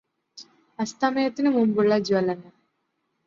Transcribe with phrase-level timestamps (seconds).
[0.79, 2.51] അസ്തമയത്തിനുമുമ്പുള്ള ജ്വലനം